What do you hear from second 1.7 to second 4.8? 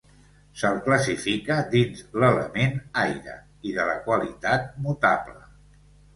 dins l'element aire i de la qualitat